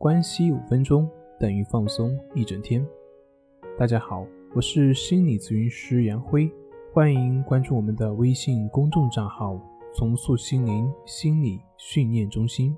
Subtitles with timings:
[0.00, 1.06] 关系五分钟
[1.38, 2.82] 等于放松一整天。
[3.76, 6.50] 大家好，我是心理咨询师杨辉，
[6.90, 9.60] 欢迎关注我们的微信公众账号
[9.92, 12.74] “重塑心灵心理训练中心”。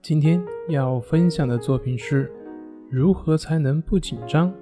[0.00, 2.32] 今天要分享的作品是：
[2.88, 4.54] 如何才能不紧张？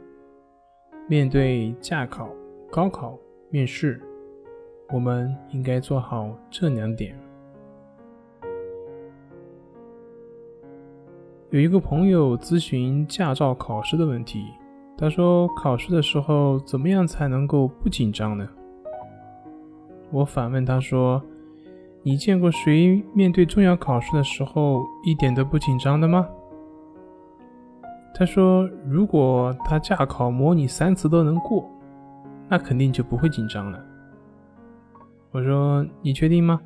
[1.07, 2.31] 面对驾考、
[2.71, 3.19] 高考、
[3.51, 4.01] 面试。
[4.91, 7.19] 我们应该做好这两点。
[11.51, 14.45] 有一个朋友咨询驾照考试的问题，
[14.97, 18.49] 他说：“考试的时候怎么样才能够不紧张呢？”
[20.13, 21.23] 我反问他说
[22.03, 26.29] ：“你见过谁面对重要考试的时候一点都不紧张的吗？”
[28.15, 31.69] 他说：“如果他驾考模拟三次都能过，
[32.49, 33.83] 那肯定就不会紧张了。”
[35.37, 36.59] 我说：“你确定吗？”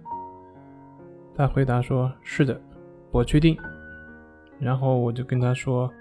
[1.35, 2.61] 他回答说：“是的，
[3.11, 3.59] 我确定。”
[4.61, 5.93] 然后我就跟他说：“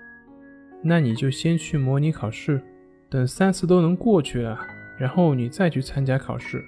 [0.83, 2.61] 那你就先去模拟考试，
[3.09, 4.55] 等三次都能过去了，
[4.99, 6.63] 然后你再去参加考试。”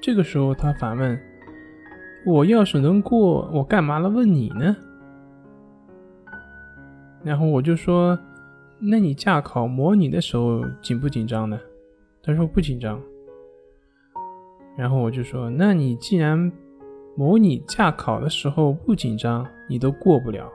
[0.00, 1.20] 这个时候他反问
[2.24, 4.76] ：“我要是能过，我干嘛来问你呢？”
[7.24, 8.16] 然后我就说
[8.78, 11.58] ：“那你驾考模拟的时候紧不紧张呢？”
[12.22, 13.02] 他说：“不紧张。”
[14.76, 16.50] 然后我就说：“那你既然
[17.16, 20.50] 模拟驾考的时候不紧张，你都过不了，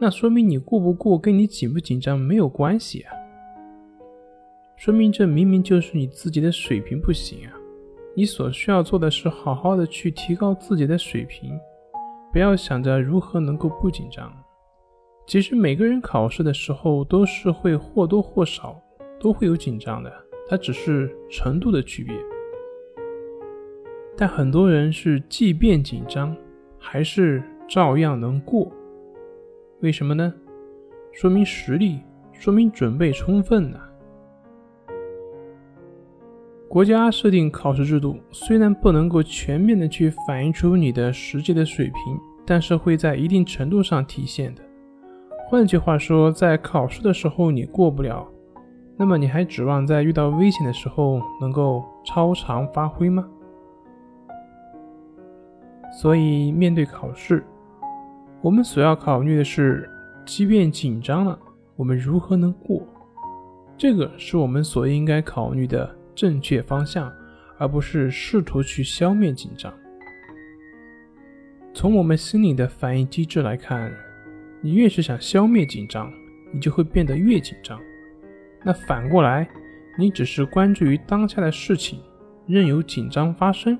[0.00, 3.12] 那说明你过不过跟你紧不紧张没有关系啊。
[4.76, 7.52] 说明这明明就是你自己的水平不行啊。
[8.16, 11.58] 你所需要做的是好好的去提高自己的水平，
[12.32, 14.32] 不要想着如何能够不紧张。
[15.26, 18.80] 其实每个人考试的时候都是会或多或少
[19.20, 20.12] 都会有紧张的，
[20.48, 22.14] 它只是程度的区别。”
[24.16, 26.36] 但很多人是即便紧张，
[26.78, 28.70] 还是照样能过，
[29.80, 30.32] 为什么呢？
[31.12, 31.98] 说明实力，
[32.32, 33.78] 说明准备充分呢。
[36.68, 44.62] 国家设定考试制度，虽然不能够全面的去反映出你的实际的水平，但是会在一定程度上体现的。
[45.48, 48.26] 换句话说，在考试的时候你过不了，
[48.96, 53.28] 那么你还指望在遇到危险的时候能够超常发挥吗？
[56.00, 57.44] 所以，面对考试，
[58.42, 59.88] 我们所要考虑的是，
[60.26, 61.38] 即便紧张了，
[61.76, 62.86] 我们如何能过？
[63.78, 67.12] 这个是我们所应该考虑的正确方向，
[67.58, 69.72] 而不是试图去消灭紧张。
[71.72, 73.92] 从我们心理的反应机制来看，
[74.60, 76.12] 你越是想消灭紧张，
[76.52, 77.80] 你就会变得越紧张。
[78.64, 79.48] 那反过来，
[79.96, 82.00] 你只是关注于当下的事情，
[82.46, 83.78] 任由紧张发生。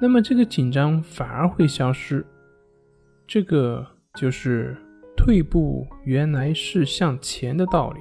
[0.00, 2.24] 那么这个紧张反而会消失，
[3.26, 4.76] 这个就是
[5.16, 8.00] 退步原来是向前的道理。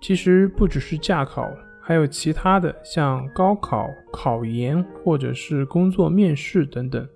[0.00, 1.50] 其实不只是驾考，
[1.80, 7.08] 还有其他的，像高考、考研或者是工作面试等等，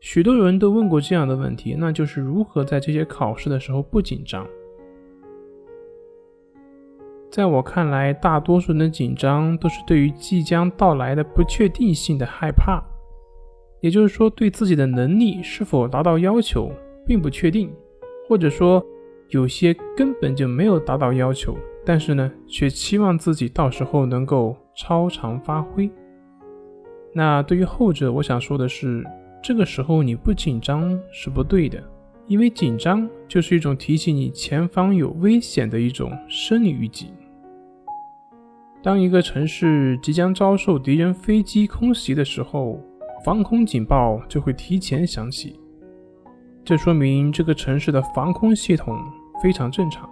[0.00, 4.46] 许多人都问过这样的问题，那就是如何在这些考试的时候不紧张。
[7.36, 12.82] 在我看来，大多数人的紧张都是对于即将到来的不确定性的害怕，
[13.82, 16.72] 也就是说，对自己的能力是否达到要求
[17.04, 17.70] 并不确定，
[18.26, 18.82] 或者说
[19.28, 21.54] 有些根本就没有达到要求，
[21.84, 25.90] 但是呢，却期望自己到时候能够超常发挥。
[27.12, 29.04] 那对于后者，我想说的是，
[29.42, 31.84] 这个时候你不紧张是不对的，
[32.28, 37.10] 因为紧张就是一种提醒你前方有危险的一种生理预警。
[38.86, 42.80] 当一个城市即将遭受敌人飞机空袭的时候，
[43.24, 45.58] 防空警报就会提前响起。
[46.64, 48.96] 这说明这个城市的防空系统
[49.42, 50.08] 非常正常。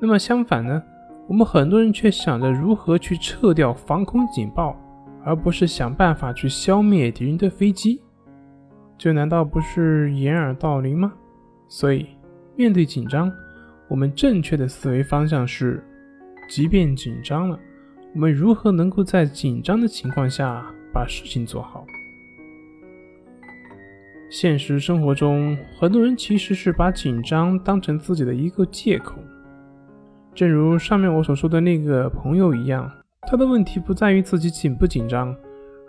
[0.00, 0.82] 那么相反呢？
[1.28, 4.74] 我们很多人却想着如何去撤掉防空警报，
[5.22, 8.00] 而不是想办法去消灭敌人的飞机。
[8.96, 11.12] 这难道不是掩耳盗铃吗？
[11.68, 12.06] 所以，
[12.56, 13.30] 面对紧张，
[13.90, 15.86] 我们正确的思维方向是。
[16.54, 17.58] 即便紧张了，
[18.12, 20.62] 我们如何能够在紧张的情况下
[20.92, 21.82] 把事情做好？
[24.30, 29.14] 现实生活中，很多人其实是把紧张当成自己的一个借口。
[30.34, 35.34] 正如上面我所说的那个朋友一样，他的问题不在于自己紧不紧张，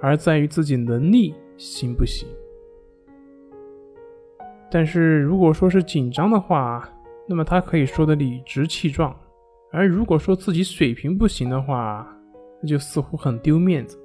[0.01, 2.25] 而在于自己能力行不行。
[4.71, 6.89] 但是如果说是紧张的话，
[7.27, 9.13] 那么他可以说的理直气壮。
[9.75, 12.07] 而如果说自己水平不行的话，
[12.61, 13.97] 那就似乎很丢面子。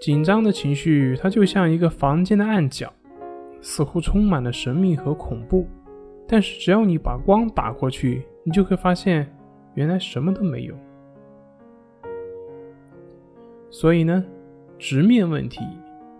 [0.00, 2.92] 紧张的情绪，它就像一个房间的暗角，
[3.60, 5.64] 似乎充满了神秘和恐怖。
[6.26, 9.32] 但是只要你把光打过去，你就会发现，
[9.74, 10.74] 原来什么都没有。
[13.70, 14.24] 所以呢，
[14.76, 15.60] 直面问题，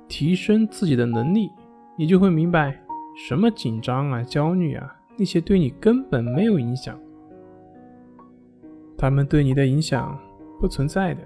[0.07, 1.51] 提升自己的能力，
[1.99, 2.81] 你就会明白，
[3.17, 6.99] 什么紧张啊、焦虑啊，那些对你根本没有影响，
[8.97, 10.19] 他们对你的影响
[10.61, 11.23] 不存在的。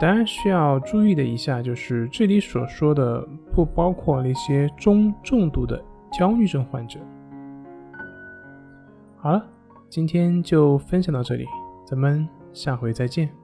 [0.00, 6.98] 当然需要注意的一下，就是这里所说的不包括那些中重度的焦虑症患者。
[9.18, 9.46] 好了，
[9.88, 11.44] 今天就分享到这里，
[11.86, 13.39] 咱们下回再见。